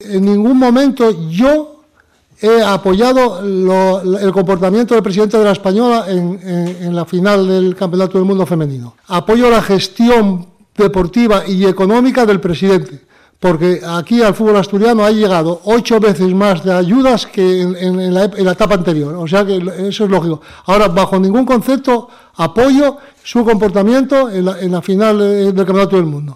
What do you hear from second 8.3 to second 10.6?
Femenino. Apoyo la gestión